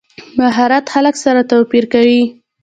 [0.39, 2.21] مهارت خلک سره توپیر کوي.